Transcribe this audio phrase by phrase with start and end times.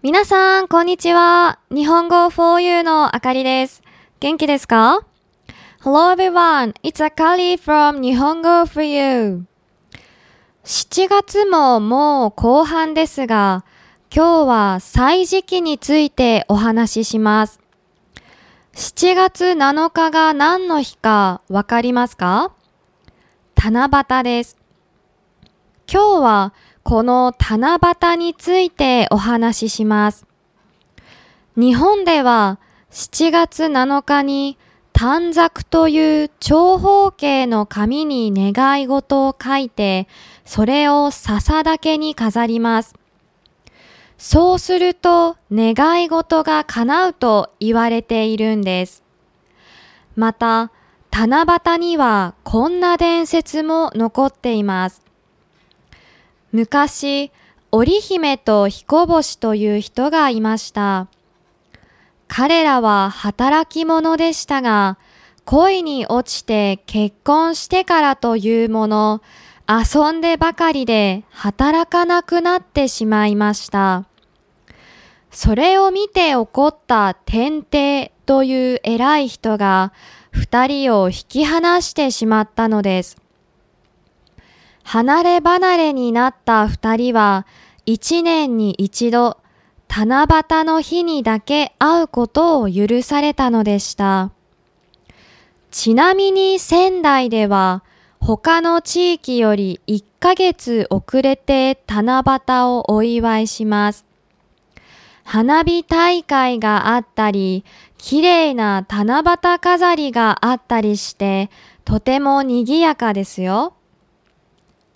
[0.00, 1.58] 皆さん、こんにちは。
[1.72, 3.82] 日本語 for you のあかりです。
[4.20, 5.00] 元気ですか
[5.82, 9.44] ?Hello everyone, it's Akari from 日本語 for you.
[10.62, 13.64] 7月ももう後半ですが、
[14.14, 17.58] 今日は歳時期についてお話しします。
[18.74, 22.52] 7月7日が何の日かわかりますか？
[23.56, 24.56] 七夕です。
[25.92, 26.54] 今日は
[26.88, 30.26] この七夕についてお話しします。
[31.54, 32.58] 日本では
[32.90, 34.56] 7月7日に
[34.94, 40.08] 短冊という長方形の紙に願い事を書いて、
[40.46, 42.94] それを笹竹に飾ります。
[44.16, 49.02] そうすると願い事が叶うと言われているんです。
[50.16, 50.72] また、
[51.10, 55.07] 七夕にはこんな伝説も残っています。
[56.52, 57.30] 昔、
[57.70, 61.08] 織姫と彦星という人がいました。
[62.26, 64.98] 彼らは働き者でしたが、
[65.44, 69.22] 恋に落ちて結婚してからというもの、
[69.68, 74.06] 遊んでばかりで働かなくなってしまいました。
[75.30, 79.92] それを見て怒った天帝という偉い人が
[80.30, 83.18] 二人を引き離してしまったのです。
[84.90, 87.46] 離れ離れになった二人は
[87.84, 89.36] 一年に一度
[89.86, 94.30] 七夕の日にだけ会うことを許されたのでした。
[95.70, 97.84] ちなみに仙台では
[98.18, 104.06] 他の地域より1ヶ月遅れて七夕をお祝いします。
[105.22, 107.62] 花火大会があったり、
[107.98, 111.50] 綺麗な七夕飾りがあったりして、
[111.84, 113.74] とても賑やかですよ。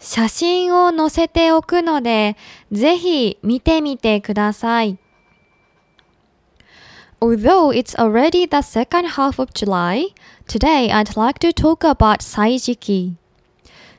[0.00, 2.36] 写真を載せておくので、
[2.70, 4.98] ぜひ見てみてください。
[7.20, 10.14] Although it's already the second half of July,
[10.46, 13.14] today I'd like to talk about Saijiki.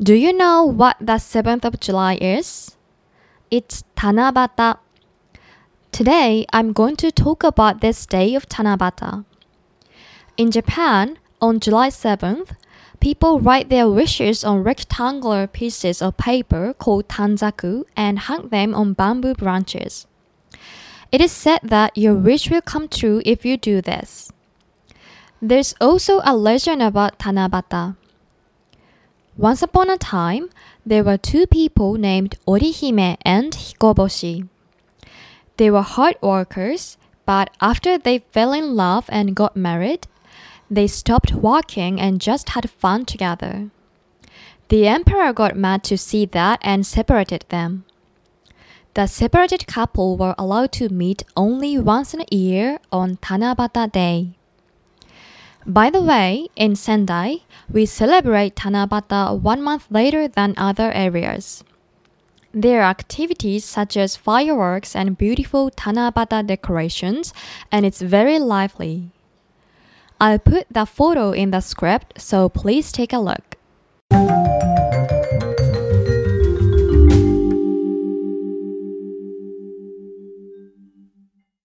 [0.00, 2.76] Do you know what the 7th of July is?
[3.50, 4.78] It's Tanabata.
[5.92, 9.24] Today I'm going to talk about this day of Tanabata.
[10.36, 12.52] In Japan, on July 7th,
[12.99, 18.93] people write their wishes on rectangular pieces of paper called tanzaku and hang them on
[18.93, 20.07] bamboo branches.
[21.11, 24.31] It is said that your wish will come true if you do this.
[25.41, 27.95] There's also a legend about Tanabata.
[29.37, 30.49] Once upon a time,
[30.85, 34.47] there were two people named Orihime and Hikoboshi.
[35.57, 40.07] They were hard workers, but after they fell in love and got married,
[40.69, 43.69] they stopped walking and just had fun together.
[44.69, 47.85] The emperor got mad to see that and separated them.
[48.95, 54.29] The separated couple were allowed to meet only once in a year on Tanabata Day.
[55.67, 61.63] By the way, in Sendai, we celebrate Tanabata one month later than other areas.
[62.53, 67.33] There are activities such as fireworks and beautiful Tanabata decorations,
[67.71, 69.09] and it's very lively.
[70.19, 73.54] I'll put the photo in the script, so please take a look.